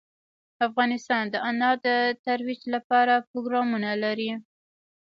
افغانستان 0.67 1.23
د 1.29 1.35
انار 1.49 1.75
د 1.87 1.89
ترویج 2.25 2.61
لپاره 2.75 3.13
پروګرامونه 3.29 3.89
لري. 4.03 4.31